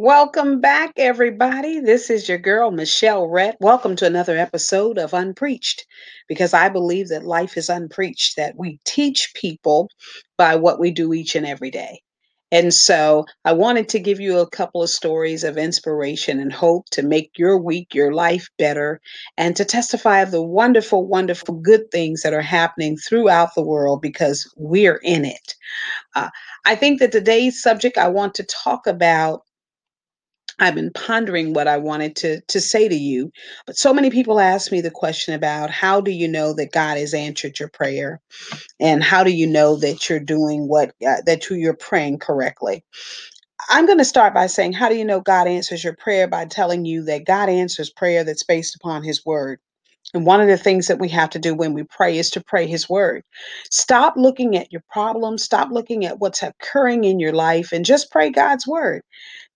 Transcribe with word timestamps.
Welcome 0.00 0.60
back, 0.60 0.92
everybody. 0.96 1.80
This 1.80 2.08
is 2.08 2.28
your 2.28 2.38
girl, 2.38 2.70
Michelle 2.70 3.26
Rhett. 3.26 3.56
Welcome 3.58 3.96
to 3.96 4.06
another 4.06 4.38
episode 4.38 4.96
of 4.96 5.12
Unpreached, 5.12 5.86
because 6.28 6.54
I 6.54 6.68
believe 6.68 7.08
that 7.08 7.24
life 7.24 7.56
is 7.56 7.68
unpreached, 7.68 8.36
that 8.36 8.54
we 8.56 8.78
teach 8.84 9.32
people 9.34 9.90
by 10.36 10.54
what 10.54 10.78
we 10.78 10.92
do 10.92 11.12
each 11.12 11.34
and 11.34 11.44
every 11.44 11.72
day. 11.72 12.00
And 12.52 12.72
so 12.72 13.24
I 13.44 13.54
wanted 13.54 13.88
to 13.88 13.98
give 13.98 14.20
you 14.20 14.38
a 14.38 14.48
couple 14.48 14.84
of 14.84 14.88
stories 14.88 15.42
of 15.42 15.58
inspiration 15.58 16.38
and 16.38 16.52
hope 16.52 16.84
to 16.92 17.02
make 17.02 17.32
your 17.36 17.58
week, 17.58 17.92
your 17.92 18.12
life 18.12 18.46
better, 18.56 19.00
and 19.36 19.56
to 19.56 19.64
testify 19.64 20.20
of 20.20 20.30
the 20.30 20.40
wonderful, 20.40 21.08
wonderful 21.08 21.56
good 21.56 21.90
things 21.90 22.22
that 22.22 22.32
are 22.32 22.40
happening 22.40 22.96
throughout 22.96 23.52
the 23.56 23.64
world 23.64 24.00
because 24.00 24.48
we're 24.56 25.00
in 25.02 25.24
it. 25.24 25.56
Uh, 26.14 26.30
I 26.64 26.76
think 26.76 27.00
that 27.00 27.10
today's 27.10 27.60
subject 27.60 27.98
I 27.98 28.06
want 28.06 28.36
to 28.36 28.44
talk 28.44 28.86
about 28.86 29.42
I've 30.58 30.74
been 30.76 30.92
pondering 30.92 31.54
what 31.54 31.68
I 31.68 31.78
wanted 31.78 32.16
to 32.16 32.40
to 32.42 32.60
say 32.60 32.88
to 32.88 32.94
you, 32.96 33.32
but 33.66 33.76
so 33.78 33.94
many 33.94 34.10
people 34.10 34.40
ask 34.40 34.72
me 34.72 34.80
the 34.82 34.90
question 34.92 35.34
about 35.34 35.70
how 35.70 36.00
do 36.00 36.10
you 36.12 36.28
know 36.28 36.54
that 36.54 36.72
God 36.72 36.98
has 36.98 37.14
answered 37.14 37.58
your 37.60 37.68
prayer, 37.70 38.20
and 38.80 39.02
how 39.04 39.24
do 39.24 39.32
you 39.32 39.46
know 39.48 39.76
that 39.76 40.08
you're 40.10 40.20
doing 40.20 40.68
what 40.68 40.90
uh, 41.06 41.22
that 41.26 41.50
you- 41.50 41.56
you're 41.56 41.74
praying 41.76 42.18
correctly. 42.20 42.84
I'm 43.70 43.86
going 43.86 43.98
to 43.98 44.06
start 44.06 44.34
by 44.34 44.48
saying, 44.48 44.74
how 44.74 44.90
do 44.90 44.96
you 44.96 45.06
know 45.06 45.20
God 45.20 45.48
answers 45.48 45.84
your 45.84 45.96
prayer? 45.96 46.28
By 46.28 46.46
telling 46.46 46.86
you 46.86 47.04
that 47.04 47.26
God 47.26 47.50
answers 47.50 47.90
prayer 47.90 48.24
that's 48.24 48.44
based 48.44 48.76
upon 48.76 49.04
His 49.04 49.26
Word. 49.26 49.60
And 50.14 50.26
one 50.26 50.40
of 50.40 50.48
the 50.48 50.58
things 50.58 50.88
that 50.88 51.00
we 51.00 51.08
have 51.10 51.30
to 51.30 51.40
do 51.40 51.54
when 51.54 51.74
we 51.74 51.84
pray 51.84 52.18
is 52.18 52.30
to 52.32 52.42
pray 52.44 52.66
His 52.66 52.88
Word. 52.88 53.22
Stop 53.70 54.14
looking 54.16 54.56
at 54.56 54.72
your 54.72 54.82
problems, 54.90 55.44
stop 55.44 55.70
looking 55.72 56.06
at 56.06 56.18
what's 56.20 56.42
occurring 56.42 57.04
in 57.04 57.20
your 57.20 57.32
life, 57.32 57.72
and 57.72 57.84
just 57.84 58.10
pray 58.12 58.30
God's 58.30 58.66
Word. 58.66 59.02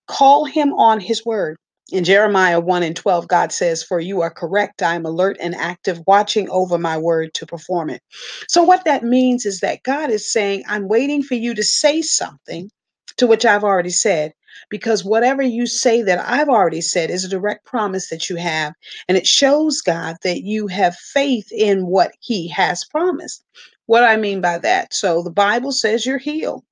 Call 0.07 0.45
him 0.45 0.73
on 0.73 0.99
his 0.99 1.25
word. 1.25 1.57
In 1.91 2.03
Jeremiah 2.03 2.59
1 2.59 2.83
and 2.83 2.95
12, 2.95 3.27
God 3.27 3.51
says, 3.51 3.83
For 3.83 3.99
you 3.99 4.21
are 4.21 4.31
correct. 4.31 4.81
I 4.81 4.95
am 4.95 5.05
alert 5.05 5.37
and 5.39 5.53
active, 5.55 6.01
watching 6.07 6.49
over 6.49 6.77
my 6.77 6.97
word 6.97 7.33
to 7.35 7.45
perform 7.45 7.89
it. 7.89 8.01
So, 8.49 8.63
what 8.63 8.85
that 8.85 9.03
means 9.03 9.45
is 9.45 9.59
that 9.59 9.83
God 9.83 10.09
is 10.09 10.31
saying, 10.31 10.63
I'm 10.67 10.87
waiting 10.87 11.23
for 11.23 11.35
you 11.35 11.53
to 11.53 11.63
say 11.63 12.01
something 12.01 12.69
to 13.17 13.27
which 13.27 13.45
I've 13.45 13.63
already 13.63 13.91
said. 13.91 14.33
Because 14.69 15.03
whatever 15.05 15.43
you 15.43 15.65
say 15.67 16.01
that 16.03 16.19
I've 16.27 16.49
already 16.49 16.81
said 16.81 17.09
is 17.11 17.23
a 17.25 17.29
direct 17.29 17.65
promise 17.65 18.09
that 18.09 18.29
you 18.29 18.37
have. 18.37 18.73
And 19.07 19.17
it 19.17 19.27
shows 19.27 19.81
God 19.81 20.15
that 20.23 20.43
you 20.43 20.67
have 20.67 20.95
faith 20.95 21.51
in 21.51 21.87
what 21.87 22.11
He 22.19 22.47
has 22.49 22.85
promised. 22.85 23.43
What 23.85 24.03
I 24.03 24.17
mean 24.17 24.41
by 24.41 24.57
that? 24.59 24.93
So, 24.93 25.21
the 25.23 25.31
Bible 25.31 25.71
says 25.71 26.05
you're 26.05 26.17
healed 26.17 26.63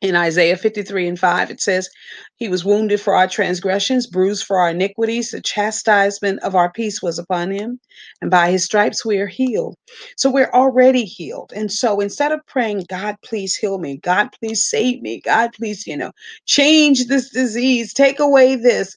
in 0.00 0.14
Isaiah 0.14 0.56
53 0.56 1.08
and 1.08 1.18
5, 1.18 1.50
it 1.50 1.60
says, 1.60 1.88
He 2.36 2.48
was 2.48 2.64
wounded 2.64 3.00
for 3.00 3.14
our 3.14 3.26
transgressions, 3.26 4.06
bruised 4.06 4.44
for 4.44 4.58
our 4.58 4.70
iniquities. 4.70 5.30
The 5.30 5.40
chastisement 5.40 6.40
of 6.42 6.54
our 6.54 6.70
peace 6.70 7.02
was 7.02 7.18
upon 7.18 7.50
him, 7.50 7.80
and 8.22 8.30
by 8.30 8.50
his 8.50 8.64
stripes 8.64 9.04
we 9.04 9.18
are 9.18 9.26
healed. 9.26 9.74
So 10.16 10.30
we're 10.30 10.50
already 10.52 11.04
healed. 11.04 11.52
And 11.54 11.70
so 11.72 12.00
instead 12.00 12.32
of 12.32 12.46
praying, 12.46 12.84
God, 12.88 13.16
please 13.24 13.56
heal 13.56 13.78
me, 13.78 13.98
God, 13.98 14.30
please 14.40 14.64
save 14.64 15.02
me, 15.02 15.20
God, 15.20 15.50
please, 15.52 15.86
you 15.86 15.96
know, 15.96 16.12
change 16.46 17.06
this 17.06 17.30
disease, 17.30 17.92
take 17.92 18.20
away 18.20 18.56
this, 18.56 18.96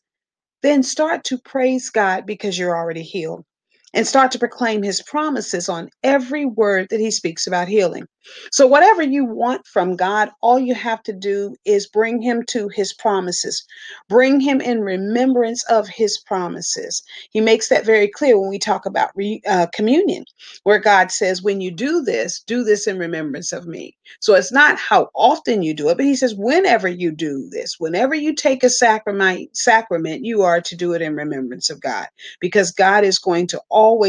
then 0.61 0.83
start 0.83 1.23
to 1.25 1.39
praise 1.39 1.89
God 1.89 2.25
because 2.25 2.57
you're 2.59 2.77
already 2.77 3.03
healed. 3.03 3.45
And 3.93 4.07
start 4.07 4.31
to 4.33 4.39
proclaim 4.39 4.83
his 4.83 5.01
promises 5.03 5.69
on 5.69 5.89
every 6.03 6.45
word 6.45 6.87
that 6.91 6.99
he 6.99 7.11
speaks 7.11 7.47
about 7.47 7.67
healing. 7.67 8.05
So, 8.51 8.67
whatever 8.67 9.01
you 9.01 9.25
want 9.25 9.65
from 9.67 9.95
God, 9.95 10.29
all 10.41 10.59
you 10.59 10.75
have 10.75 11.01
to 11.03 11.13
do 11.13 11.55
is 11.65 11.87
bring 11.87 12.21
him 12.21 12.43
to 12.49 12.69
his 12.69 12.93
promises. 12.93 13.63
Bring 14.09 14.39
him 14.39 14.61
in 14.61 14.81
remembrance 14.81 15.63
of 15.65 15.87
his 15.87 16.19
promises. 16.19 17.03
He 17.31 17.41
makes 17.41 17.69
that 17.69 17.85
very 17.85 18.07
clear 18.07 18.39
when 18.39 18.49
we 18.49 18.59
talk 18.59 18.85
about 18.85 19.11
re, 19.15 19.41
uh, 19.47 19.67
communion, 19.73 20.25
where 20.63 20.79
God 20.79 21.11
says, 21.11 21.41
When 21.41 21.61
you 21.61 21.71
do 21.71 22.01
this, 22.03 22.41
do 22.41 22.63
this 22.63 22.87
in 22.87 22.99
remembrance 22.99 23.51
of 23.51 23.67
me. 23.67 23.97
So, 24.19 24.35
it's 24.35 24.51
not 24.51 24.77
how 24.77 25.09
often 25.15 25.63
you 25.63 25.73
do 25.73 25.89
it, 25.89 25.97
but 25.97 26.05
he 26.05 26.15
says, 26.15 26.35
Whenever 26.35 26.87
you 26.87 27.11
do 27.11 27.49
this, 27.51 27.75
whenever 27.79 28.15
you 28.15 28.35
take 28.35 28.63
a 28.63 28.69
sacrament, 28.69 29.55
sacrament, 29.57 30.25
you 30.25 30.43
are 30.43 30.61
to 30.61 30.75
do 30.75 30.93
it 30.93 31.01
in 31.01 31.15
remembrance 31.15 31.69
of 31.69 31.81
God, 31.81 32.07
because 32.39 32.71
God 32.71 33.03
is 33.03 33.19
going 33.19 33.47
to 33.47 33.61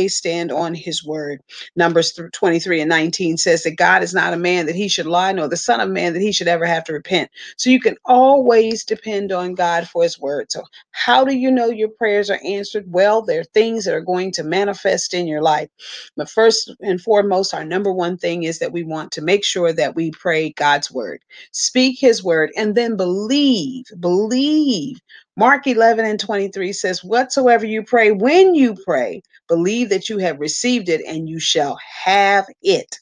stand 0.09 0.53
on 0.53 0.75
his 0.75 1.05
word. 1.05 1.41
Numbers 1.77 2.19
23 2.33 2.83
and 2.83 2.89
19 2.89 3.37
says 3.39 3.63
that 3.65 3.77
God 3.77 4.03
is 4.03 4.15
not 4.15 4.35
a 4.35 4.39
man 4.39 4.67
that 4.67 4.75
he 4.75 4.89
should 4.89 5.07
lie, 5.07 5.33
nor 5.33 5.49
the 5.49 5.57
Son 5.57 5.81
of 5.81 5.91
Man 5.91 6.13
that 6.15 6.21
he 6.23 6.33
should 6.33 6.49
ever 6.49 6.67
have 6.67 6.85
to 6.85 6.93
repent. 6.93 7.31
So 7.57 7.71
you 7.71 7.81
can 7.81 7.97
always 8.05 8.85
depend 8.85 9.33
on 9.33 9.55
God 9.55 9.89
for 9.89 10.03
his 10.03 10.21
word. 10.21 10.53
So, 10.53 10.65
how 10.91 11.25
do 11.25 11.35
you 11.35 11.51
know 11.51 11.67
your 11.71 11.89
prayers 11.89 12.31
are 12.31 12.41
answered? 12.45 12.85
Well, 12.93 13.23
there 13.23 13.41
are 13.41 13.45
things 13.45 13.85
that 13.87 13.95
are 13.95 14.01
going 14.03 14.33
to 14.33 14.45
manifest 14.45 15.15
in 15.15 15.27
your 15.27 15.43
life. 15.43 15.69
But 16.17 16.31
first 16.31 16.73
and 16.81 17.01
foremost, 17.01 17.55
our 17.55 17.65
number 17.65 17.93
one 17.93 18.19
thing 18.19 18.43
is 18.45 18.59
that 18.61 18.73
we 18.73 18.83
want 18.85 19.13
to 19.13 19.23
make 19.23 19.45
sure 19.45 19.73
that 19.73 19.97
we 19.97 20.11
pray 20.13 20.53
God's 20.53 20.91
word, 20.93 21.23
speak 21.53 21.99
his 21.99 22.23
word, 22.23 22.51
and 22.57 22.75
then 22.75 22.97
believe, 22.97 23.87
believe. 23.99 24.99
Mark 25.37 25.67
11 25.67 26.05
and 26.05 26.21
23 26.21 26.73
says, 26.73 27.03
Whatsoever 27.03 27.65
you 27.65 27.83
pray, 27.83 28.11
when 28.11 28.55
you 28.55 28.77
pray, 28.85 29.23
believe 29.49 29.89
that 29.89 30.09
you 30.09 30.19
have 30.19 30.41
received 30.41 30.89
it 30.89 31.01
and 31.07 31.29
you 31.29 31.41
shall 31.41 31.79
have 32.05 32.47
it. 32.61 32.99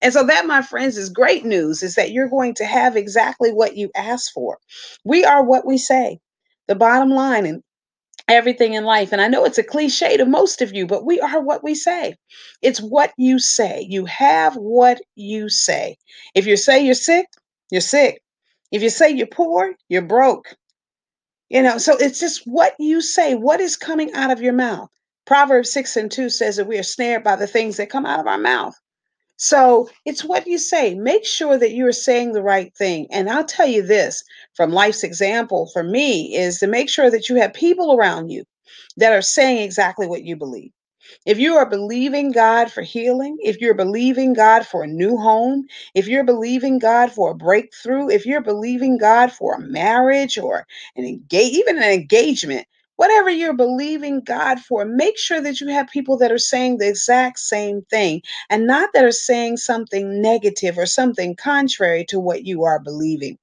And 0.00 0.12
so 0.12 0.24
that, 0.26 0.46
my 0.46 0.62
friends, 0.62 0.96
is 0.96 1.08
great 1.10 1.44
news 1.44 1.82
is 1.82 1.96
that 1.96 2.12
you're 2.12 2.28
going 2.28 2.54
to 2.54 2.64
have 2.64 2.96
exactly 2.96 3.52
what 3.52 3.76
you 3.76 3.90
ask 3.96 4.32
for. 4.32 4.58
We 5.04 5.24
are 5.24 5.44
what 5.44 5.66
we 5.66 5.78
say. 5.78 6.20
The 6.68 6.76
bottom 6.76 7.10
line 7.10 7.46
and 7.46 7.62
everything 8.28 8.74
in 8.74 8.84
life. 8.84 9.12
And 9.12 9.20
I 9.20 9.28
know 9.28 9.44
it's 9.44 9.58
a 9.58 9.64
cliche 9.64 10.16
to 10.16 10.24
most 10.24 10.62
of 10.62 10.72
you, 10.72 10.86
but 10.86 11.04
we 11.04 11.20
are 11.20 11.40
what 11.40 11.64
we 11.64 11.74
say. 11.74 12.14
It's 12.62 12.80
what 12.80 13.12
you 13.16 13.38
say. 13.38 13.86
You 13.88 14.06
have 14.06 14.54
what 14.54 15.00
you 15.16 15.48
say. 15.48 15.96
If 16.34 16.46
you 16.46 16.56
say 16.56 16.84
you're 16.84 16.94
sick, 16.94 17.26
you're 17.70 17.80
sick. 17.80 18.22
If 18.70 18.82
you 18.82 18.90
say 18.90 19.10
you're 19.10 19.26
poor, 19.26 19.74
you're 19.88 20.02
broke. 20.02 20.54
You 21.52 21.62
know, 21.62 21.76
so 21.76 21.98
it's 21.98 22.18
just 22.18 22.44
what 22.46 22.74
you 22.78 23.02
say, 23.02 23.34
what 23.34 23.60
is 23.60 23.76
coming 23.76 24.10
out 24.14 24.30
of 24.30 24.40
your 24.40 24.54
mouth. 24.54 24.88
Proverbs 25.26 25.70
6 25.70 25.98
and 25.98 26.10
2 26.10 26.30
says 26.30 26.56
that 26.56 26.66
we 26.66 26.78
are 26.78 26.82
snared 26.82 27.22
by 27.22 27.36
the 27.36 27.46
things 27.46 27.76
that 27.76 27.90
come 27.90 28.06
out 28.06 28.20
of 28.20 28.26
our 28.26 28.38
mouth. 28.38 28.74
So 29.36 29.90
it's 30.06 30.24
what 30.24 30.46
you 30.46 30.56
say. 30.56 30.94
Make 30.94 31.26
sure 31.26 31.58
that 31.58 31.74
you're 31.74 31.92
saying 31.92 32.32
the 32.32 32.42
right 32.42 32.74
thing. 32.74 33.06
And 33.10 33.28
I'll 33.28 33.44
tell 33.44 33.66
you 33.66 33.82
this 33.82 34.24
from 34.54 34.72
life's 34.72 35.04
example 35.04 35.68
for 35.74 35.82
me 35.82 36.34
is 36.34 36.58
to 36.60 36.66
make 36.66 36.88
sure 36.88 37.10
that 37.10 37.28
you 37.28 37.36
have 37.36 37.52
people 37.52 37.98
around 37.98 38.30
you 38.30 38.44
that 38.96 39.12
are 39.12 39.20
saying 39.20 39.58
exactly 39.58 40.06
what 40.06 40.24
you 40.24 40.36
believe. 40.36 40.70
If 41.26 41.38
you 41.38 41.56
are 41.56 41.68
believing 41.68 42.32
God 42.32 42.72
for 42.72 42.82
healing, 42.82 43.38
if 43.42 43.60
you're 43.60 43.74
believing 43.74 44.34
God 44.34 44.66
for 44.66 44.84
a 44.84 44.88
new 44.88 45.16
home, 45.16 45.66
if 45.94 46.08
you're 46.08 46.24
believing 46.24 46.78
God 46.78 47.12
for 47.12 47.32
a 47.32 47.36
breakthrough, 47.36 48.08
if 48.10 48.26
you're 48.26 48.42
believing 48.42 48.98
God 48.98 49.32
for 49.32 49.54
a 49.56 49.60
marriage 49.60 50.38
or 50.38 50.66
an 50.96 51.04
engage, 51.04 51.52
even 51.54 51.78
an 51.78 51.90
engagement, 51.92 52.66
whatever 52.96 53.30
you're 53.30 53.54
believing 53.56 54.20
God 54.22 54.60
for, 54.60 54.84
make 54.84 55.18
sure 55.18 55.40
that 55.40 55.60
you 55.60 55.68
have 55.68 55.88
people 55.88 56.18
that 56.18 56.32
are 56.32 56.38
saying 56.38 56.78
the 56.78 56.88
exact 56.88 57.38
same 57.40 57.82
thing 57.90 58.22
and 58.50 58.66
not 58.66 58.90
that 58.94 59.04
are 59.04 59.12
saying 59.12 59.58
something 59.58 60.22
negative 60.22 60.78
or 60.78 60.86
something 60.86 61.36
contrary 61.36 62.04
to 62.08 62.20
what 62.20 62.44
you 62.44 62.64
are 62.64 62.80
believing. 62.80 63.38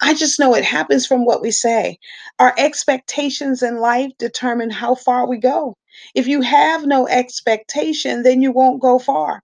I 0.00 0.14
just 0.14 0.40
know 0.40 0.54
it 0.54 0.64
happens 0.64 1.06
from 1.08 1.26
what 1.26 1.42
we 1.42 1.52
say. 1.52 1.98
Our 2.40 2.54
expectations 2.58 3.64
in 3.64 3.78
life 3.80 4.12
determine 4.20 4.70
how 4.70 4.94
far 4.96 5.28
we 5.28 5.38
go. 5.38 5.76
If 6.14 6.26
you 6.28 6.42
have 6.42 6.86
no 6.86 7.08
expectation, 7.08 8.22
then 8.22 8.42
you 8.42 8.52
won't 8.52 8.82
go 8.82 8.98
far. 8.98 9.42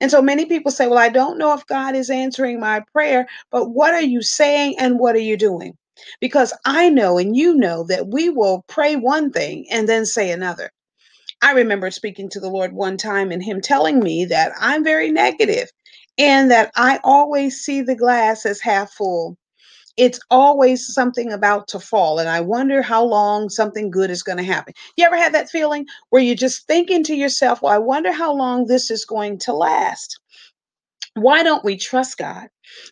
And 0.00 0.10
so 0.10 0.22
many 0.22 0.46
people 0.46 0.72
say, 0.72 0.88
Well, 0.88 0.98
I 0.98 1.10
don't 1.10 1.38
know 1.38 1.54
if 1.54 1.66
God 1.66 1.96
is 1.96 2.10
answering 2.10 2.60
my 2.60 2.82
prayer, 2.92 3.28
but 3.50 3.70
what 3.70 3.94
are 3.94 4.02
you 4.02 4.22
saying 4.22 4.76
and 4.78 4.98
what 4.98 5.16
are 5.16 5.20
you 5.20 5.36
doing? 5.36 5.74
Because 6.20 6.52
I 6.64 6.90
know 6.90 7.18
and 7.18 7.36
you 7.36 7.54
know 7.56 7.84
that 7.84 8.08
we 8.08 8.30
will 8.30 8.64
pray 8.68 8.96
one 8.96 9.32
thing 9.32 9.66
and 9.70 9.88
then 9.88 10.06
say 10.06 10.30
another. 10.30 10.70
I 11.42 11.52
remember 11.52 11.90
speaking 11.90 12.28
to 12.30 12.40
the 12.40 12.50
Lord 12.50 12.72
one 12.72 12.96
time 12.96 13.30
and 13.32 13.42
Him 13.42 13.60
telling 13.60 14.00
me 14.00 14.26
that 14.26 14.52
I'm 14.60 14.84
very 14.84 15.10
negative 15.10 15.70
and 16.18 16.50
that 16.50 16.72
I 16.76 17.00
always 17.04 17.60
see 17.60 17.82
the 17.82 17.96
glass 17.96 18.46
as 18.46 18.60
half 18.60 18.92
full 18.92 19.36
it's 20.00 20.18
always 20.30 20.86
something 20.94 21.30
about 21.30 21.68
to 21.68 21.78
fall 21.78 22.18
and 22.18 22.28
i 22.30 22.40
wonder 22.40 22.80
how 22.80 23.04
long 23.04 23.50
something 23.50 23.90
good 23.90 24.10
is 24.10 24.22
going 24.22 24.38
to 24.38 24.52
happen. 24.54 24.72
You 24.96 25.04
ever 25.04 25.16
had 25.18 25.34
that 25.34 25.50
feeling 25.50 25.86
where 26.08 26.22
you're 26.22 26.34
just 26.34 26.66
thinking 26.66 27.04
to 27.04 27.14
yourself 27.14 27.60
well 27.60 27.74
i 27.74 27.78
wonder 27.78 28.10
how 28.10 28.32
long 28.32 28.66
this 28.66 28.90
is 28.90 29.04
going 29.04 29.38
to 29.40 29.52
last? 29.52 30.18
Why 31.14 31.42
don't 31.42 31.64
we 31.64 31.76
trust 31.76 32.16
god 32.16 32.48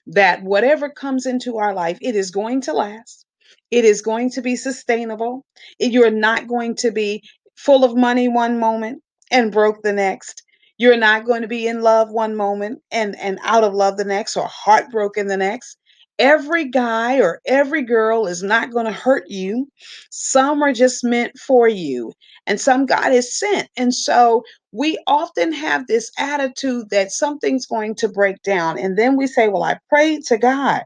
that 0.06 0.42
whatever 0.42 0.90
comes 0.90 1.24
into 1.24 1.56
our 1.56 1.72
life 1.72 1.98
it 2.02 2.14
is 2.14 2.30
going 2.30 2.60
to 2.62 2.74
last 2.74 3.24
it 3.70 3.86
is 3.86 4.02
going 4.02 4.30
to 4.32 4.42
be 4.42 4.54
sustainable 4.56 5.46
you're 5.78 6.10
not 6.10 6.46
going 6.46 6.74
to 6.76 6.90
be 6.90 7.22
full 7.56 7.84
of 7.84 7.96
money 7.96 8.28
one 8.28 8.58
moment 8.58 9.02
and 9.30 9.52
broke 9.52 9.82
the 9.82 9.92
next. 9.94 10.42
You're 10.76 10.96
not 10.98 11.24
going 11.24 11.42
to 11.42 11.48
be 11.48 11.66
in 11.66 11.80
love 11.82 12.10
one 12.10 12.36
moment 12.36 12.82
and 12.92 13.18
and 13.18 13.38
out 13.44 13.64
of 13.64 13.74
love 13.74 13.96
the 13.96 14.04
next 14.04 14.36
or 14.36 14.46
heartbroken 14.46 15.26
the 15.26 15.38
next 15.38 15.77
Every 16.18 16.66
guy 16.68 17.20
or 17.20 17.40
every 17.46 17.82
girl 17.82 18.26
is 18.26 18.42
not 18.42 18.72
going 18.72 18.86
to 18.86 18.92
hurt 18.92 19.24
you. 19.28 19.68
Some 20.10 20.62
are 20.62 20.72
just 20.72 21.04
meant 21.04 21.38
for 21.38 21.68
you, 21.68 22.12
and 22.46 22.60
some 22.60 22.86
God 22.86 23.12
is 23.12 23.38
sent. 23.38 23.68
And 23.76 23.94
so 23.94 24.44
we 24.72 24.98
often 25.06 25.52
have 25.52 25.86
this 25.86 26.10
attitude 26.18 26.90
that 26.90 27.12
something's 27.12 27.66
going 27.66 27.96
to 27.96 28.08
break 28.08 28.42
down. 28.42 28.78
And 28.78 28.98
then 28.98 29.16
we 29.16 29.26
say, 29.28 29.48
Well, 29.48 29.64
I 29.64 29.78
prayed 29.90 30.24
to 30.26 30.38
God. 30.38 30.82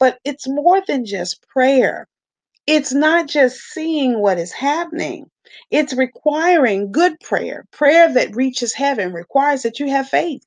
But 0.00 0.18
it's 0.24 0.48
more 0.48 0.82
than 0.88 1.06
just 1.06 1.46
prayer, 1.48 2.06
it's 2.66 2.92
not 2.94 3.28
just 3.28 3.58
seeing 3.60 4.20
what 4.20 4.38
is 4.38 4.52
happening. 4.52 5.26
It's 5.70 5.94
requiring 5.94 6.92
good 6.92 7.20
prayer. 7.20 7.64
Prayer 7.72 8.12
that 8.14 8.36
reaches 8.36 8.74
heaven 8.74 9.12
requires 9.12 9.62
that 9.64 9.80
you 9.80 9.88
have 9.90 10.08
faith 10.08 10.42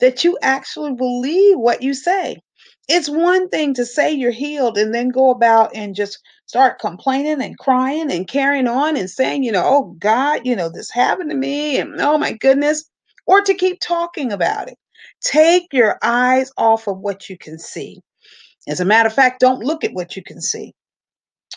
that 0.00 0.24
you 0.24 0.38
actually 0.42 0.94
believe 0.94 1.58
what 1.58 1.82
you 1.82 1.94
say. 1.94 2.38
It's 2.88 3.08
one 3.08 3.48
thing 3.48 3.74
to 3.74 3.86
say 3.86 4.12
you're 4.12 4.30
healed 4.30 4.76
and 4.76 4.94
then 4.94 5.08
go 5.08 5.30
about 5.30 5.74
and 5.74 5.94
just 5.94 6.18
start 6.46 6.78
complaining 6.78 7.42
and 7.42 7.58
crying 7.58 8.12
and 8.12 8.28
carrying 8.28 8.68
on 8.68 8.96
and 8.96 9.08
saying, 9.08 9.42
you 9.42 9.52
know, 9.52 9.64
oh 9.64 9.96
God, 9.98 10.46
you 10.46 10.54
know, 10.54 10.68
this 10.68 10.90
happened 10.90 11.30
to 11.30 11.36
me 11.36 11.78
and 11.78 11.98
oh 12.00 12.18
my 12.18 12.32
goodness, 12.32 12.84
or 13.26 13.40
to 13.42 13.54
keep 13.54 13.80
talking 13.80 14.32
about 14.32 14.68
it. 14.68 14.76
Take 15.22 15.72
your 15.72 15.98
eyes 16.02 16.52
off 16.58 16.86
of 16.86 16.98
what 16.98 17.30
you 17.30 17.38
can 17.38 17.58
see. 17.58 18.00
As 18.68 18.80
a 18.80 18.84
matter 18.84 19.06
of 19.06 19.14
fact, 19.14 19.40
don't 19.40 19.64
look 19.64 19.84
at 19.84 19.94
what 19.94 20.16
you 20.16 20.22
can 20.22 20.40
see. 20.40 20.74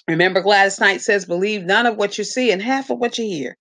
Remember, 0.08 0.42
Gladys 0.42 0.80
Knight 0.80 1.02
says, 1.02 1.26
believe 1.26 1.66
none 1.66 1.86
of 1.86 1.98
what 1.98 2.18
you 2.18 2.24
see 2.24 2.52
and 2.52 2.62
half 2.62 2.90
of 2.90 2.98
what 3.00 3.18
you 3.18 3.26
hear. 3.26 3.58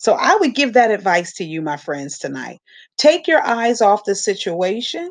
So 0.00 0.14
I 0.14 0.36
would 0.36 0.54
give 0.54 0.72
that 0.72 0.90
advice 0.90 1.34
to 1.34 1.44
you, 1.44 1.62
my 1.62 1.76
friends, 1.76 2.18
tonight. 2.18 2.58
Take 2.98 3.28
your 3.28 3.44
eyes 3.44 3.80
off 3.80 4.04
the 4.04 4.16
situation 4.16 5.10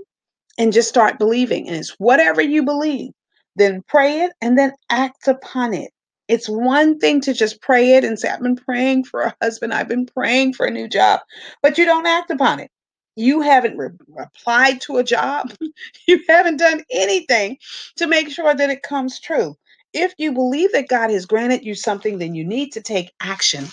and 0.57 0.73
just 0.73 0.89
start 0.89 1.19
believing. 1.19 1.67
And 1.67 1.77
it's 1.77 1.95
whatever 1.99 2.41
you 2.41 2.63
believe, 2.63 3.11
then 3.55 3.83
pray 3.87 4.21
it 4.21 4.33
and 4.41 4.57
then 4.57 4.73
act 4.89 5.27
upon 5.27 5.73
it. 5.73 5.91
It's 6.27 6.49
one 6.49 6.99
thing 6.99 7.21
to 7.21 7.33
just 7.33 7.61
pray 7.61 7.95
it 7.95 8.03
and 8.03 8.17
say, 8.19 8.29
I've 8.29 8.41
been 8.41 8.55
praying 8.55 9.05
for 9.05 9.21
a 9.21 9.35
husband, 9.41 9.73
I've 9.73 9.89
been 9.89 10.05
praying 10.05 10.53
for 10.53 10.65
a 10.65 10.71
new 10.71 10.87
job, 10.87 11.19
but 11.61 11.77
you 11.77 11.85
don't 11.85 12.07
act 12.07 12.31
upon 12.31 12.59
it. 12.59 12.71
You 13.15 13.41
haven't 13.41 13.77
re- 13.77 13.89
applied 14.17 14.81
to 14.81 14.97
a 14.97 15.03
job, 15.03 15.53
you 16.07 16.23
haven't 16.29 16.57
done 16.57 16.83
anything 16.91 17.57
to 17.97 18.07
make 18.07 18.29
sure 18.29 18.55
that 18.55 18.69
it 18.69 18.83
comes 18.83 19.19
true. 19.19 19.55
If 19.93 20.13
you 20.17 20.31
believe 20.33 20.71
that 20.71 20.87
God 20.87 21.11
has 21.11 21.27
granted 21.27 21.63
you 21.63 21.75
something, 21.75 22.17
then 22.17 22.33
you 22.33 22.45
need 22.45 22.71
to 22.73 22.81
take 22.81 23.11
action 23.21 23.65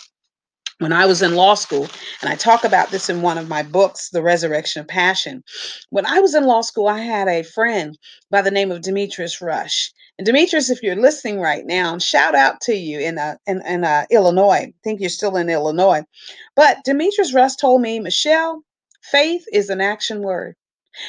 when 0.81 0.95
I 0.95 1.05
was 1.05 1.21
in 1.21 1.35
law 1.35 1.55
school, 1.55 1.89
and 2.23 2.31
I 2.31 2.35
talk 2.35 2.65
about 2.65 2.91
this 2.91 3.11
in 3.11 3.21
one 3.21 3.37
of 3.37 3.49
my 3.49 3.63
books, 3.63 4.09
The 4.09 4.23
Resurrection 4.23 4.81
of 4.81 4.89
Passion. 4.89 5.45
When 5.91 6.07
I 6.07 6.21
was 6.21 6.35
in 6.35 6.45
law 6.45 6.63
school, 6.63 6.89
I 6.89 7.01
had 7.01 7.29
a 7.29 7.43
friend 7.43 7.99
by 8.31 8.41
the 8.41 8.51
name 8.51 8.73
of 8.73 8.81
Demetrius 8.81 9.43
Rush. 9.43 9.93
And 10.19 10.25
Demetrius, 10.25 10.71
if 10.71 10.83
you're 10.83 10.97
listening 10.97 11.39
right 11.39 11.67
now, 11.67 11.99
shout 11.99 12.35
out 12.35 12.63
to 12.63 12.75
you 12.75 12.99
in 12.99 13.19
uh, 13.19 13.37
in, 13.47 13.61
in 13.67 13.85
uh, 13.85 14.07
Illinois. 14.11 14.69
I 14.69 14.73
think 14.83 15.01
you're 15.01 15.11
still 15.11 15.37
in 15.37 15.51
Illinois. 15.51 16.03
But 16.57 16.79
Demetrius 16.85 17.35
Rush 17.35 17.57
told 17.57 17.83
me, 17.83 18.01
Michelle, 18.01 18.63
faith 19.03 19.45
is 19.53 19.69
an 19.69 19.83
action 19.83 20.23
word. 20.23 20.57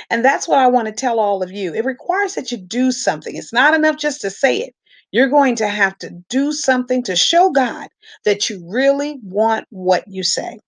And 0.09 0.23
that's 0.23 0.47
what 0.47 0.59
I 0.59 0.67
want 0.67 0.87
to 0.87 0.93
tell 0.93 1.19
all 1.19 1.41
of 1.41 1.51
you. 1.51 1.73
It 1.73 1.85
requires 1.85 2.35
that 2.35 2.51
you 2.51 2.57
do 2.57 2.91
something. 2.91 3.35
It's 3.35 3.53
not 3.53 3.73
enough 3.73 3.97
just 3.97 4.21
to 4.21 4.29
say 4.29 4.57
it. 4.57 4.75
You're 5.11 5.29
going 5.29 5.57
to 5.57 5.67
have 5.67 5.97
to 5.99 6.09
do 6.29 6.51
something 6.51 7.03
to 7.03 7.15
show 7.15 7.51
God 7.51 7.89
that 8.25 8.49
you 8.49 8.65
really 8.67 9.19
want 9.23 9.65
what 9.69 10.05
you 10.07 10.23
say. 10.23 10.59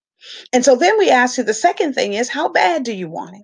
And 0.52 0.64
so 0.64 0.76
then 0.76 0.98
we 0.98 1.10
ask 1.10 1.38
you 1.38 1.44
the 1.44 1.54
second 1.54 1.94
thing 1.94 2.14
is, 2.14 2.30
how 2.30 2.50
bad 2.50 2.84
do 2.84 2.94
you 2.94 3.10
want 3.10 3.38
it? 3.38 3.44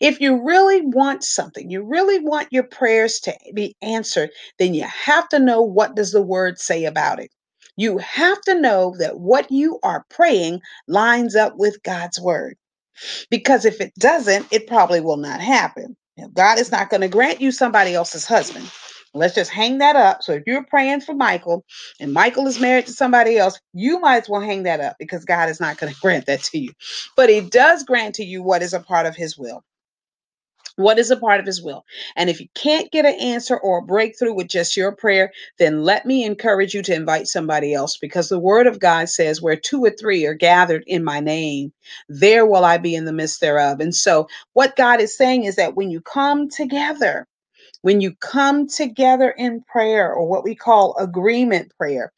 If 0.00 0.20
you 0.20 0.44
really 0.44 0.82
want 0.82 1.24
something, 1.24 1.70
you 1.70 1.82
really 1.82 2.18
want 2.20 2.52
your 2.52 2.64
prayers 2.64 3.20
to 3.20 3.34
be 3.54 3.76
answered, 3.82 4.30
then 4.58 4.74
you 4.74 4.84
have 4.84 5.28
to 5.30 5.38
know 5.38 5.62
what 5.62 5.96
does 5.96 6.12
the 6.12 6.22
word 6.22 6.58
say 6.58 6.84
about 6.84 7.20
it. 7.20 7.30
You 7.76 7.98
have 7.98 8.40
to 8.42 8.60
know 8.60 8.94
that 8.98 9.18
what 9.18 9.50
you 9.50 9.78
are 9.82 10.04
praying 10.10 10.60
lines 10.86 11.34
up 11.36 11.54
with 11.56 11.82
God's 11.82 12.20
word. 12.20 12.56
Because 13.30 13.64
if 13.64 13.80
it 13.80 13.94
doesn't, 13.98 14.48
it 14.50 14.66
probably 14.66 15.00
will 15.00 15.16
not 15.16 15.40
happen. 15.40 15.96
God 16.34 16.58
is 16.58 16.70
not 16.70 16.90
going 16.90 17.00
to 17.00 17.08
grant 17.08 17.40
you 17.40 17.52
somebody 17.52 17.94
else's 17.94 18.26
husband. 18.26 18.70
Let's 19.14 19.34
just 19.34 19.50
hang 19.50 19.78
that 19.78 19.96
up. 19.96 20.22
So 20.22 20.32
if 20.32 20.44
you're 20.46 20.64
praying 20.64 21.00
for 21.02 21.14
Michael 21.14 21.64
and 22.00 22.12
Michael 22.12 22.46
is 22.46 22.60
married 22.60 22.86
to 22.86 22.92
somebody 22.92 23.38
else, 23.38 23.60
you 23.72 24.00
might 24.00 24.22
as 24.24 24.28
well 24.28 24.40
hang 24.40 24.64
that 24.64 24.80
up 24.80 24.96
because 24.98 25.24
God 25.24 25.48
is 25.48 25.60
not 25.60 25.78
going 25.78 25.92
to 25.94 26.00
grant 26.00 26.26
that 26.26 26.42
to 26.44 26.58
you. 26.58 26.72
But 27.16 27.30
he 27.30 27.40
does 27.40 27.84
grant 27.84 28.16
to 28.16 28.24
you 28.24 28.42
what 28.42 28.62
is 28.62 28.74
a 28.74 28.80
part 28.80 29.06
of 29.06 29.16
his 29.16 29.38
will 29.38 29.58
what 30.76 30.98
is 31.00 31.12
a 31.12 31.18
part 31.18 31.40
of 31.40 31.46
his 31.46 31.62
will. 31.62 31.86
And 32.16 32.30
if 32.30 32.40
you 32.40 32.48
can't 32.56 32.92
get 32.92 33.06
an 33.06 33.16
answer 33.20 33.58
or 33.58 33.80
a 33.80 33.82
breakthrough 33.84 34.34
with 34.34 34.48
just 34.48 34.76
your 34.76 34.92
prayer, 34.92 35.32
then 35.60 35.84
let 35.84 36.06
me 36.06 36.24
encourage 36.24 36.74
you 36.74 36.82
to 36.84 36.96
invite 36.96 37.28
somebody 37.28 37.74
else 37.74 37.98
because 37.98 38.30
the 38.30 38.40
word 38.40 38.68
of 38.68 38.80
God 38.80 39.10
says, 39.10 39.42
Where 39.42 39.56
two 39.56 39.84
or 39.84 39.92
three 39.92 40.26
are 40.26 40.34
gathered 40.34 40.84
in 40.88 41.04
my 41.04 41.20
name, 41.20 41.74
there 42.10 42.46
will 42.46 42.66
I 42.66 42.78
be 42.78 42.96
in 42.96 43.06
the 43.06 43.14
midst 43.14 43.42
thereof. 43.42 43.80
And 43.80 43.94
so, 43.94 44.28
what 44.54 44.76
God 44.76 45.00
is 45.02 45.16
saying 45.16 45.44
is 45.44 45.56
that 45.58 45.76
when 45.76 45.92
you 45.92 46.02
come 46.02 46.50
together, 46.50 47.28
when 47.82 48.00
you 48.00 48.14
come 48.16 48.68
together 48.68 49.30
in 49.30 49.62
prayer 49.62 50.12
or 50.12 50.28
what 50.28 50.44
we 50.44 50.54
call 50.54 50.96
agreement 50.98 51.72
prayer, 51.76 52.12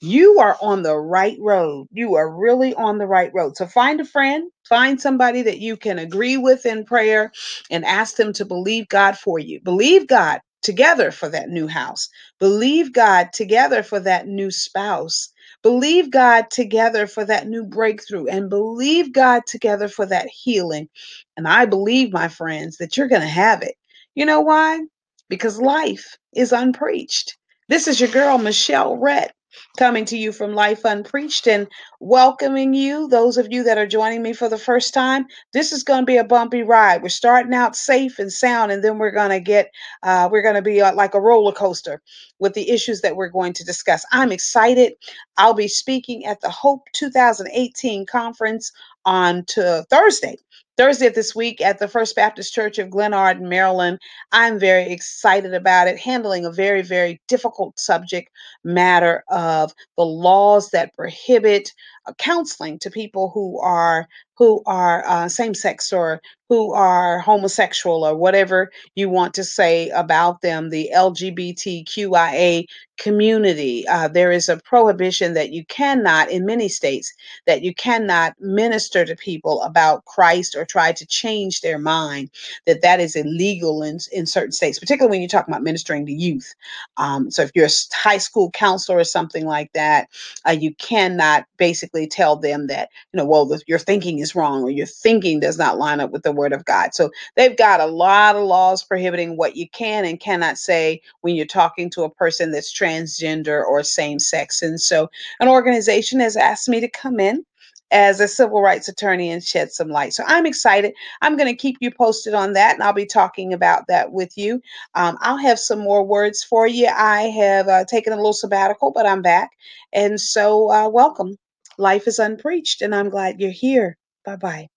you 0.00 0.38
are 0.40 0.58
on 0.60 0.82
the 0.82 0.96
right 0.96 1.38
road. 1.40 1.88
You 1.92 2.16
are 2.16 2.30
really 2.30 2.74
on 2.74 2.98
the 2.98 3.06
right 3.06 3.30
road. 3.34 3.56
So 3.56 3.66
find 3.66 4.00
a 4.00 4.04
friend, 4.04 4.50
find 4.68 5.00
somebody 5.00 5.42
that 5.42 5.58
you 5.60 5.76
can 5.76 5.98
agree 5.98 6.36
with 6.36 6.66
in 6.66 6.84
prayer 6.84 7.32
and 7.70 7.84
ask 7.84 8.16
them 8.16 8.32
to 8.34 8.44
believe 8.44 8.88
God 8.88 9.16
for 9.16 9.38
you. 9.38 9.60
Believe 9.62 10.06
God 10.06 10.40
together 10.62 11.10
for 11.10 11.28
that 11.30 11.48
new 11.48 11.66
house. 11.66 12.08
Believe 12.38 12.92
God 12.92 13.32
together 13.32 13.82
for 13.82 14.00
that 14.00 14.26
new 14.26 14.50
spouse. 14.50 15.30
Believe 15.62 16.10
God 16.10 16.50
together 16.50 17.06
for 17.06 17.24
that 17.24 17.48
new 17.48 17.64
breakthrough 17.64 18.26
and 18.26 18.50
believe 18.50 19.12
God 19.12 19.42
together 19.46 19.88
for 19.88 20.04
that 20.06 20.28
healing. 20.28 20.88
And 21.36 21.48
I 21.48 21.64
believe, 21.66 22.12
my 22.12 22.28
friends, 22.28 22.76
that 22.78 22.96
you're 22.96 23.08
going 23.08 23.22
to 23.22 23.28
have 23.28 23.62
it. 23.62 23.74
You 24.14 24.26
know 24.26 24.40
why? 24.40 24.80
Because 25.28 25.60
life 25.60 26.16
is 26.34 26.52
unpreached. 26.52 27.36
This 27.68 27.88
is 27.88 28.00
your 28.00 28.10
girl, 28.10 28.38
Michelle 28.38 28.96
Rett 28.96 29.30
coming 29.76 30.04
to 30.06 30.16
you 30.16 30.32
from 30.32 30.54
Life 30.54 30.84
Unpreached 30.84 31.46
and 31.46 31.66
welcoming 32.00 32.74
you, 32.74 33.08
those 33.08 33.36
of 33.36 33.48
you 33.50 33.62
that 33.64 33.78
are 33.78 33.86
joining 33.86 34.22
me 34.22 34.32
for 34.32 34.48
the 34.48 34.58
first 34.58 34.94
time. 34.94 35.26
This 35.52 35.72
is 35.72 35.82
going 35.82 36.02
to 36.02 36.06
be 36.06 36.16
a 36.16 36.24
bumpy 36.24 36.62
ride. 36.62 37.02
We're 37.02 37.08
starting 37.08 37.54
out 37.54 37.76
safe 37.76 38.18
and 38.18 38.32
sound, 38.32 38.72
and 38.72 38.82
then 38.82 38.98
we're 38.98 39.10
going 39.10 39.30
to 39.30 39.40
get, 39.40 39.70
uh, 40.02 40.28
we're 40.30 40.42
going 40.42 40.54
to 40.54 40.62
be 40.62 40.80
uh, 40.80 40.94
like 40.94 41.14
a 41.14 41.20
roller 41.20 41.52
coaster 41.52 42.02
with 42.38 42.54
the 42.54 42.70
issues 42.70 43.00
that 43.02 43.16
we're 43.16 43.28
going 43.28 43.52
to 43.54 43.64
discuss. 43.64 44.04
I'm 44.12 44.32
excited. 44.32 44.94
I'll 45.36 45.54
be 45.54 45.68
speaking 45.68 46.26
at 46.26 46.40
the 46.40 46.50
Hope 46.50 46.82
2018 46.94 48.06
conference 48.06 48.72
on 49.04 49.44
to 49.46 49.84
Thursday. 49.90 50.36
Thursday 50.76 51.06
of 51.06 51.14
this 51.14 51.34
week 51.34 51.60
at 51.60 51.78
the 51.78 51.88
First 51.88 52.14
Baptist 52.14 52.52
Church 52.54 52.78
of 52.78 52.90
Glenarden, 52.90 53.48
Maryland. 53.48 53.98
I'm 54.32 54.58
very 54.58 54.92
excited 54.92 55.54
about 55.54 55.88
it, 55.88 55.98
handling 55.98 56.44
a 56.44 56.52
very, 56.52 56.82
very 56.82 57.20
difficult 57.28 57.78
subject 57.78 58.30
matter 58.62 59.24
of 59.28 59.72
the 59.96 60.04
laws 60.04 60.70
that 60.70 60.94
prohibit 60.94 61.72
counseling 62.18 62.78
to 62.80 62.90
people 62.90 63.30
who 63.34 63.60
are 63.60 64.08
who 64.38 64.62
are 64.66 65.02
uh, 65.06 65.28
same-sex 65.28 65.92
or 65.92 66.20
who 66.48 66.72
are 66.74 67.20
homosexual 67.20 68.04
or 68.04 68.14
whatever 68.14 68.70
you 68.94 69.08
want 69.08 69.34
to 69.34 69.42
say 69.42 69.88
about 69.90 70.42
them, 70.42 70.70
the 70.70 70.90
LGBTQIA 70.94 72.66
community. 72.98 73.86
Uh, 73.88 74.08
there 74.08 74.30
is 74.30 74.48
a 74.48 74.58
prohibition 74.58 75.34
that 75.34 75.52
you 75.52 75.64
cannot, 75.66 76.30
in 76.30 76.46
many 76.46 76.68
states, 76.68 77.12
that 77.46 77.62
you 77.62 77.74
cannot 77.74 78.34
minister 78.40 79.04
to 79.04 79.16
people 79.16 79.62
about 79.62 80.04
Christ 80.04 80.54
or 80.54 80.64
try 80.64 80.92
to 80.92 81.06
change 81.06 81.60
their 81.60 81.78
mind. 81.78 82.30
That 82.66 82.82
that 82.82 83.00
is 83.00 83.16
illegal 83.16 83.82
in, 83.82 83.98
in 84.12 84.26
certain 84.26 84.52
states, 84.52 84.78
particularly 84.78 85.14
when 85.14 85.20
you're 85.22 85.28
talking 85.28 85.52
about 85.52 85.62
ministering 85.62 86.06
to 86.06 86.12
youth. 86.12 86.54
Um, 86.96 87.30
so 87.30 87.42
if 87.42 87.50
you're 87.54 87.66
a 87.66 87.94
high 87.94 88.18
school 88.18 88.50
counselor 88.50 88.98
or 88.98 89.04
something 89.04 89.46
like 89.46 89.72
that, 89.72 90.08
uh, 90.46 90.52
you 90.52 90.74
cannot 90.74 91.46
basically 91.56 91.95
tell 92.04 92.34
them 92.34 92.66
that 92.66 92.90
you 93.12 93.18
know, 93.18 93.24
well, 93.24 93.48
your 93.66 93.78
thinking 93.78 94.18
is 94.18 94.34
wrong 94.34 94.62
or 94.62 94.70
your 94.70 94.86
thinking 94.86 95.40
does 95.40 95.56
not 95.56 95.78
line 95.78 96.00
up 96.00 96.10
with 96.10 96.22
the 96.22 96.32
Word 96.32 96.52
of 96.52 96.64
God. 96.64 96.94
So 96.94 97.10
they've 97.36 97.56
got 97.56 97.80
a 97.80 97.86
lot 97.86 98.36
of 98.36 98.42
laws 98.44 98.82
prohibiting 98.82 99.36
what 99.36 99.56
you 99.56 99.68
can 99.70 100.04
and 100.04 100.20
cannot 100.20 100.58
say 100.58 101.00
when 101.22 101.34
you're 101.34 101.46
talking 101.46 101.88
to 101.90 102.02
a 102.02 102.10
person 102.10 102.50
that's 102.50 102.76
transgender 102.76 103.64
or 103.64 103.82
same 103.82 104.18
sex. 104.18 104.62
And 104.62 104.80
so 104.80 105.08
an 105.40 105.48
organization 105.48 106.20
has 106.20 106.36
asked 106.36 106.68
me 106.68 106.80
to 106.80 106.88
come 106.90 107.20
in 107.20 107.44
as 107.92 108.20
a 108.20 108.28
civil 108.28 108.60
rights 108.60 108.88
attorney 108.88 109.30
and 109.30 109.42
shed 109.42 109.72
some 109.72 109.88
light. 109.88 110.12
So 110.12 110.24
I'm 110.26 110.44
excited. 110.44 110.92
I'm 111.22 111.36
going 111.36 111.48
to 111.48 111.54
keep 111.54 111.76
you 111.80 111.90
posted 111.90 112.34
on 112.34 112.52
that, 112.54 112.74
and 112.74 112.82
I'll 112.82 112.92
be 112.92 113.06
talking 113.06 113.52
about 113.52 113.86
that 113.88 114.12
with 114.12 114.36
you. 114.36 114.60
Um, 114.94 115.16
I'll 115.20 115.38
have 115.38 115.58
some 115.58 115.78
more 115.78 116.02
words 116.02 116.42
for 116.42 116.66
you. 116.66 116.88
I 116.88 117.22
have 117.22 117.68
uh, 117.68 117.84
taken 117.84 118.12
a 118.12 118.16
little 118.16 118.32
sabbatical, 118.32 118.90
but 118.90 119.06
I'm 119.06 119.22
back. 119.22 119.52
And 119.92 120.20
so, 120.20 120.70
uh, 120.70 120.88
welcome. 120.88 121.38
Life 121.78 122.08
is 122.08 122.18
unpreached, 122.18 122.82
and 122.82 122.94
I'm 122.94 123.10
glad 123.10 123.40
you're 123.40 123.50
here. 123.52 123.98
Bye 124.24 124.36
bye. 124.36 124.68